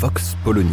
Vox 0.00 0.36
Polony. 0.44 0.70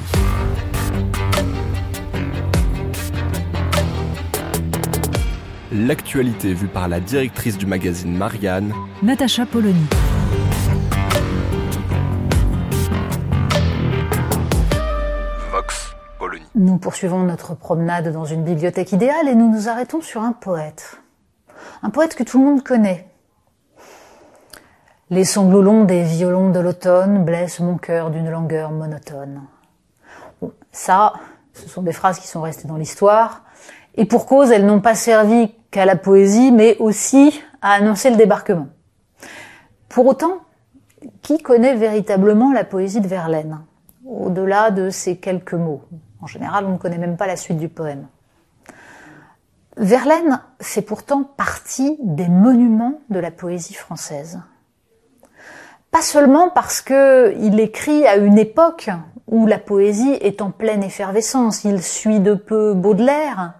L'actualité 5.72 6.54
vue 6.54 6.68
par 6.68 6.88
la 6.88 7.00
directrice 7.00 7.58
du 7.58 7.66
magazine 7.66 8.16
Marianne, 8.16 8.72
Natacha 9.02 9.48
Polony. 9.48 9.88
Vox 15.52 15.96
Polony. 16.20 16.46
Nous 16.54 16.78
poursuivons 16.78 17.24
notre 17.24 17.56
promenade 17.56 18.14
dans 18.14 18.26
une 18.26 18.44
bibliothèque 18.44 18.92
idéale 18.92 19.28
et 19.28 19.34
nous 19.34 19.52
nous 19.52 19.70
arrêtons 19.70 20.02
sur 20.02 20.22
un 20.22 20.34
poète. 20.34 21.02
Un 21.82 21.90
poète 21.90 22.14
que 22.14 22.22
tout 22.22 22.38
le 22.38 22.46
monde 22.46 22.64
connaît. 22.64 23.08
Les 25.12 25.24
sanglots 25.24 25.62
longs 25.62 25.84
des 25.84 26.02
violons 26.02 26.50
de 26.50 26.60
l'automne 26.60 27.24
blessent 27.24 27.60
mon 27.60 27.78
cœur 27.78 28.10
d'une 28.10 28.28
langueur 28.28 28.72
monotone. 28.72 29.44
Ça, 30.72 31.14
ce 31.54 31.70
sont 31.70 31.84
des 31.84 31.92
phrases 31.92 32.20
qui 32.20 32.28
sont 32.28 32.42
restées 32.42 32.68
dans 32.68 32.76
l'histoire, 32.76 33.44
et 33.94 34.06
pour 34.06 34.26
cause, 34.26 34.50
elles 34.50 34.66
n'ont 34.66 34.82
pas 34.82 34.96
servi 34.96 35.54
qu'à 35.70 35.86
la 35.86 35.96
poésie, 35.96 36.52
mais 36.52 36.76
aussi 36.78 37.40
à 37.62 37.74
annoncer 37.74 38.10
le 38.10 38.16
débarquement. 38.16 38.68
Pour 39.90 40.08
autant, 40.08 40.40
qui 41.22 41.38
connaît 41.38 41.76
véritablement 41.76 42.52
la 42.52 42.64
poésie 42.64 43.00
de 43.00 43.08
Verlaine, 43.08 43.62
au-delà 44.08 44.72
de 44.72 44.90
ces 44.90 45.18
quelques 45.18 45.54
mots 45.54 45.84
En 46.20 46.26
général, 46.26 46.66
on 46.66 46.72
ne 46.72 46.78
connaît 46.78 46.98
même 46.98 47.16
pas 47.16 47.28
la 47.28 47.36
suite 47.36 47.60
du 47.60 47.70
poème. 47.70 48.08
Verlaine 49.78 50.42
fait 50.60 50.82
pourtant 50.82 51.24
partie 51.24 51.96
des 52.02 52.28
monuments 52.28 53.02
de 53.12 53.20
la 53.20 53.30
poésie 53.30 53.76
française. 53.76 54.40
Pas 55.96 56.02
seulement 56.02 56.50
parce 56.50 56.82
que 56.82 57.34
il 57.40 57.58
écrit 57.58 58.06
à 58.06 58.18
une 58.18 58.38
époque 58.38 58.90
où 59.28 59.48
la 59.48 59.58
poésie 59.58 60.12
est 60.20 60.42
en 60.42 60.52
pleine 60.52 60.84
effervescence. 60.84 61.64
Il 61.64 61.82
suit 61.82 62.20
de 62.20 62.34
peu 62.34 62.74
Baudelaire. 62.74 63.54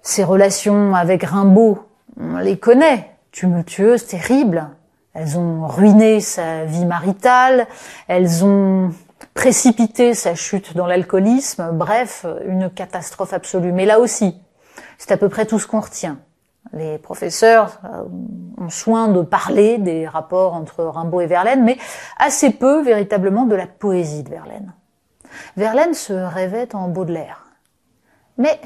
Ses 0.00 0.24
relations 0.24 0.94
avec 0.94 1.24
Rimbaud, 1.24 1.86
on 2.18 2.38
les 2.38 2.56
connaît, 2.56 3.10
tumultueuses, 3.32 4.06
terribles. 4.06 4.66
Elles 5.12 5.36
ont 5.36 5.66
ruiné 5.66 6.20
sa 6.20 6.64
vie 6.64 6.86
maritale, 6.86 7.66
elles 8.08 8.46
ont 8.46 8.90
précipité 9.34 10.14
sa 10.14 10.34
chute 10.34 10.74
dans 10.74 10.86
l'alcoolisme, 10.86 11.68
bref, 11.74 12.24
une 12.46 12.70
catastrophe 12.70 13.34
absolue. 13.34 13.72
Mais 13.72 13.84
là 13.84 14.00
aussi, 14.00 14.40
c'est 14.96 15.12
à 15.12 15.18
peu 15.18 15.28
près 15.28 15.44
tout 15.44 15.58
ce 15.58 15.66
qu'on 15.66 15.80
retient. 15.80 16.16
Les 16.72 16.98
professeurs 16.98 17.80
ont 18.56 18.70
soin 18.70 19.08
de 19.08 19.22
parler 19.22 19.78
des 19.78 20.06
rapports 20.06 20.54
entre 20.54 20.84
Rimbaud 20.84 21.20
et 21.20 21.26
Verlaine, 21.26 21.64
mais 21.64 21.76
assez 22.18 22.50
peu 22.50 22.82
véritablement 22.82 23.44
de 23.44 23.54
la 23.54 23.66
poésie 23.66 24.22
de 24.22 24.30
Verlaine. 24.30 24.72
Verlaine 25.56 25.94
se 25.94 26.12
rêvait 26.12 26.74
en 26.74 26.88
Baudelaire, 26.88 27.46
mais 28.38 28.60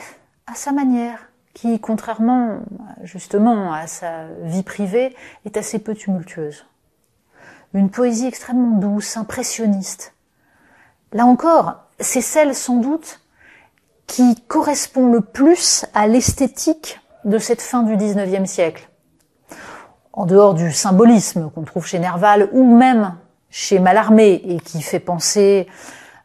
à 0.46 0.54
sa 0.54 0.72
manière, 0.72 1.30
qui, 1.54 1.80
contrairement 1.80 2.58
justement 3.02 3.72
à 3.72 3.86
sa 3.86 4.26
vie 4.42 4.62
privée, 4.62 5.16
est 5.44 5.56
assez 5.56 5.78
peu 5.78 5.94
tumultueuse. 5.94 6.66
Une 7.72 7.90
poésie 7.90 8.26
extrêmement 8.26 8.76
douce, 8.76 9.16
impressionniste. 9.16 10.14
Là 11.12 11.24
encore, 11.24 11.76
c'est 11.98 12.20
celle 12.20 12.54
sans 12.54 12.76
doute 12.76 13.20
qui 14.06 14.36
correspond 14.48 15.10
le 15.10 15.20
plus 15.20 15.86
à 15.94 16.06
l'esthétique 16.06 17.00
de 17.26 17.38
cette 17.38 17.60
fin 17.60 17.82
du 17.82 17.96
XIXe 17.96 18.48
siècle. 18.48 18.88
En 20.12 20.24
dehors 20.24 20.54
du 20.54 20.72
symbolisme 20.72 21.50
qu'on 21.50 21.64
trouve 21.64 21.86
chez 21.86 21.98
Nerval 21.98 22.48
ou 22.52 22.64
même 22.64 23.16
chez 23.50 23.78
Mallarmé 23.80 24.40
et 24.44 24.60
qui 24.60 24.80
fait 24.80 25.00
penser 25.00 25.66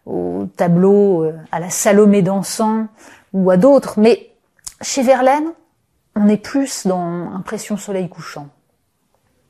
au 0.05 0.47
tableau 0.55 1.23
euh, 1.23 1.37
à 1.51 1.59
la 1.59 1.69
Salomé 1.69 2.21
dansant 2.21 2.87
ou 3.33 3.51
à 3.51 3.57
d'autres, 3.57 3.99
mais 3.99 4.31
chez 4.81 5.03
Verlaine, 5.03 5.51
on 6.15 6.27
est 6.27 6.37
plus 6.37 6.87
dans 6.87 7.33
Impression 7.33 7.77
soleil 7.77 8.07
couchant. 8.07 8.47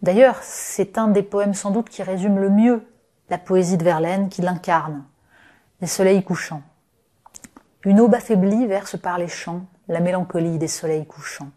D'ailleurs, 0.02 0.38
c'est 0.42 0.98
un 0.98 1.08
des 1.08 1.24
poèmes 1.24 1.54
sans 1.54 1.72
doute 1.72 1.90
qui 1.90 2.02
résume 2.02 2.40
le 2.40 2.50
mieux 2.50 2.84
la 3.30 3.38
poésie 3.38 3.78
de 3.78 3.84
Verlaine, 3.84 4.30
qui 4.30 4.42
l'incarne. 4.42 5.04
Les 5.80 5.88
soleils 5.88 6.24
couchants. 6.24 6.62
Une 7.84 8.00
aube 8.00 8.14
affaiblie 8.14 8.68
verse 8.68 8.98
par 8.98 9.18
les 9.18 9.30
champs 9.30 9.66
la 9.92 10.00
mélancolie 10.00 10.58
des 10.58 10.70
soleils 10.70 11.06
couchants. 11.06 11.52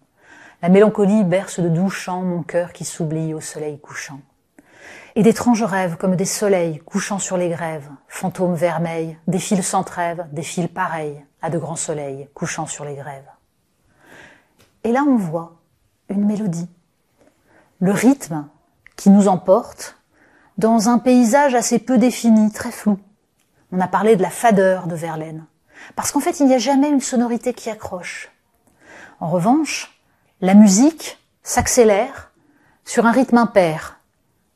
La 0.61 0.69
mélancolie 0.69 1.23
berce 1.23 1.61
de 1.61 1.69
doux 1.69 1.89
chants 1.89 2.23
mon 2.23 2.43
cœur 2.43 2.73
qui 2.73 2.85
s'oublie 2.85 3.33
au 3.33 3.41
soleil 3.41 3.79
couchant. 3.79 4.21
Et 5.15 5.23
d'étranges 5.23 5.63
rêves 5.63 5.97
comme 5.97 6.17
des 6.17 6.25
soleils 6.25 6.81
couchant 6.81 7.21
sur 7.21 7.37
les 7.37 7.49
grèves, 7.49 7.89
fantômes 8.09 8.57
vermeils, 8.57 9.17
des 9.29 9.39
fils 9.39 9.65
sans 9.65 9.85
trêve, 9.85 10.27
des 10.33 10.43
fils 10.43 10.67
pareils 10.67 11.25
à 11.43 11.49
de 11.49 11.59
grands 11.59 11.77
soleils 11.77 12.29
couchant 12.35 12.67
sur 12.67 12.85
les 12.85 12.97
grèves. 12.97 13.31
Et 14.83 14.91
là, 14.91 15.05
on 15.07 15.17
voit 15.17 15.55
une 16.09 16.27
mélodie, 16.27 16.69
le 17.79 17.93
rythme 17.93 18.49
qui 18.97 19.11
nous 19.11 19.29
emporte 19.29 19.97
dans 20.59 20.89
un 20.89 20.99
paysage 20.99 21.55
assez 21.55 21.79
peu 21.79 21.99
défini, 21.99 22.51
très 22.51 22.73
flou. 22.73 22.99
On 23.71 23.79
a 23.79 23.87
parlé 23.87 24.17
de 24.17 24.23
la 24.23 24.31
fadeur 24.31 24.89
de 24.89 24.97
Verlaine, 24.97 25.47
parce 25.97 26.13
qu'en 26.13 26.21
fait, 26.21 26.41
il 26.41 26.47
n'y 26.47 26.55
a 26.55 26.59
jamais 26.59 26.89
une 26.89 27.01
sonorité 27.01 27.53
qui 27.55 27.71
accroche. 27.71 28.31
En 29.21 29.29
revanche, 29.29 30.01
la 30.41 30.55
musique 30.55 31.19
s'accélère 31.43 32.33
sur 32.85 33.07
un 33.07 33.13
rythme 33.13 33.39
impair, 33.39 34.01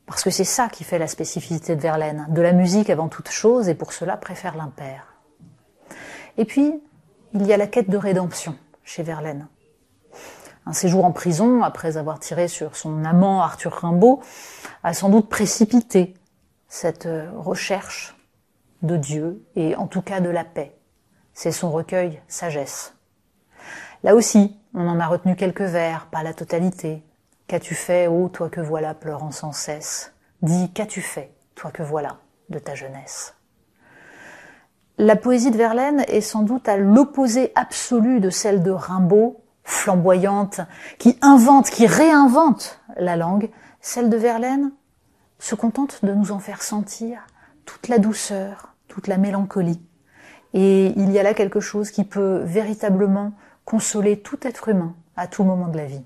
parce 0.05 0.23
que 0.23 0.29
c'est 0.29 0.43
ça 0.43 0.69
qui 0.69 0.83
fait 0.83 0.99
la 0.99 1.07
spécificité 1.07 1.75
de 1.75 1.81
Verlaine, 1.81 2.27
de 2.29 2.41
la 2.41 2.51
musique 2.51 2.89
avant 2.89 3.07
toute 3.07 3.29
chose, 3.29 3.69
et 3.69 3.75
pour 3.75 3.93
cela 3.93 4.17
préfère 4.17 4.55
l'impair. 4.55 5.13
Et 6.37 6.45
puis, 6.45 6.73
il 7.33 7.45
y 7.45 7.53
a 7.53 7.57
la 7.57 7.67
quête 7.67 7.89
de 7.89 7.97
rédemption 7.97 8.55
chez 8.83 9.03
Verlaine 9.03 9.47
un 10.69 10.73
séjour 10.73 11.03
en 11.03 11.11
prison, 11.11 11.63
après 11.63 11.97
avoir 11.97 12.19
tiré 12.19 12.47
sur 12.47 12.75
son 12.75 13.03
amant 13.03 13.41
Arthur 13.41 13.73
Rimbaud, 13.73 14.21
a 14.83 14.93
sans 14.93 15.09
doute 15.09 15.27
précipité 15.27 16.13
cette 16.67 17.07
euh, 17.07 17.31
recherche 17.35 18.15
de 18.83 18.95
Dieu 18.95 19.43
et 19.55 19.75
en 19.75 19.87
tout 19.87 20.03
cas 20.03 20.19
de 20.19 20.29
la 20.29 20.43
paix. 20.43 20.78
C'est 21.41 21.53
son 21.53 21.71
recueil 21.71 22.21
Sagesse. 22.27 22.95
Là 24.03 24.13
aussi, 24.13 24.59
on 24.73 24.85
en 24.89 24.99
a 24.99 25.07
retenu 25.07 25.37
quelques 25.37 25.61
vers, 25.61 26.07
pas 26.07 26.21
la 26.21 26.33
totalité. 26.33 27.01
Qu'as-tu 27.47 27.75
fait, 27.75 28.09
ô 28.09 28.27
toi 28.27 28.49
que 28.49 28.59
voilà, 28.59 28.93
pleurant 28.93 29.31
sans 29.31 29.53
cesse 29.53 30.13
Dis, 30.41 30.69
qu'as-tu 30.73 30.99
fait, 30.99 31.33
toi 31.55 31.71
que 31.71 31.81
voilà, 31.81 32.17
de 32.49 32.59
ta 32.59 32.75
jeunesse 32.75 33.35
La 34.97 35.15
poésie 35.15 35.49
de 35.49 35.55
Verlaine 35.55 36.03
est 36.09 36.19
sans 36.19 36.41
doute 36.41 36.67
à 36.67 36.75
l'opposé 36.75 37.53
absolu 37.55 38.19
de 38.19 38.29
celle 38.29 38.61
de 38.61 38.71
Rimbaud, 38.71 39.41
flamboyante, 39.63 40.59
qui 40.97 41.17
invente, 41.21 41.69
qui 41.69 41.87
réinvente 41.87 42.81
la 42.97 43.15
langue, 43.15 43.49
celle 43.79 44.09
de 44.09 44.17
Verlaine 44.17 44.73
se 45.37 45.55
contente 45.55 46.03
de 46.03 46.13
nous 46.13 46.33
en 46.33 46.39
faire 46.39 46.61
sentir 46.61 47.25
toute 47.63 47.87
la 47.87 47.97
douceur, 47.97 48.75
toute 48.89 49.07
la 49.07 49.17
mélancolie. 49.17 49.79
Et 50.53 50.93
il 50.95 51.11
y 51.11 51.19
a 51.19 51.23
là 51.23 51.33
quelque 51.33 51.59
chose 51.59 51.91
qui 51.91 52.03
peut 52.03 52.41
véritablement 52.43 53.33
consoler 53.65 54.19
tout 54.19 54.39
être 54.41 54.69
humain 54.69 54.95
à 55.15 55.27
tout 55.27 55.43
moment 55.43 55.67
de 55.67 55.77
la 55.77 55.85
vie. 55.85 56.01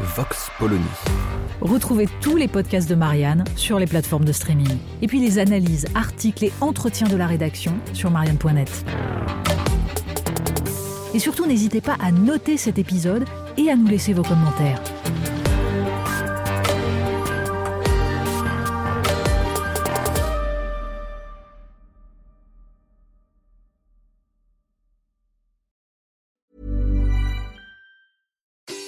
Vox 0.00 0.48
Polony. 0.58 0.84
Retrouvez 1.60 2.06
tous 2.20 2.36
les 2.36 2.46
podcasts 2.46 2.88
de 2.88 2.94
Marianne 2.94 3.44
sur 3.56 3.80
les 3.80 3.86
plateformes 3.86 4.24
de 4.24 4.32
streaming. 4.32 4.78
Et 5.02 5.08
puis 5.08 5.20
les 5.20 5.38
analyses, 5.38 5.86
articles 5.94 6.44
et 6.44 6.52
entretiens 6.60 7.08
de 7.08 7.16
la 7.16 7.26
rédaction 7.26 7.74
sur 7.92 8.10
marianne.net. 8.10 8.84
Et 11.14 11.18
surtout, 11.18 11.46
n'hésitez 11.46 11.80
pas 11.80 11.96
à 12.00 12.12
noter 12.12 12.56
cet 12.56 12.78
épisode 12.78 13.24
et 13.56 13.70
à 13.70 13.76
nous 13.76 13.88
laisser 13.88 14.12
vos 14.12 14.22
commentaires. 14.22 14.80